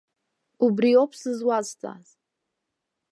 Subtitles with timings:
[0.65, 2.09] Убриоуп сызуазҵааз.